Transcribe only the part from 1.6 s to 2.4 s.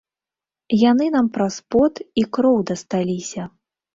пот і